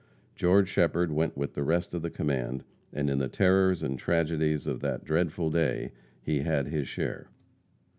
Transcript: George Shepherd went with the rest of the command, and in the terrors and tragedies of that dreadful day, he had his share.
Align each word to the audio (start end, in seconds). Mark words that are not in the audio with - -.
George 0.35 0.67
Shepherd 0.67 1.11
went 1.11 1.37
with 1.37 1.53
the 1.53 1.61
rest 1.61 1.93
of 1.93 2.01
the 2.01 2.09
command, 2.09 2.63
and 2.91 3.07
in 3.07 3.19
the 3.19 3.27
terrors 3.27 3.83
and 3.83 3.99
tragedies 3.99 4.65
of 4.65 4.79
that 4.79 5.03
dreadful 5.05 5.51
day, 5.51 5.91
he 6.23 6.39
had 6.39 6.69
his 6.69 6.87
share. 6.87 7.29